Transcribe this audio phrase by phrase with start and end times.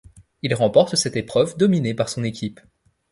[0.41, 2.59] Il remporte cette épreuve, dominée par son équipe.